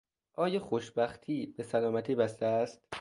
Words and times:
آیا 0.33 0.59
خوشبختی 0.59 1.53
به 1.57 1.63
سلامتی 1.63 2.15
بسته 2.15 2.45
است؟ 2.45 2.81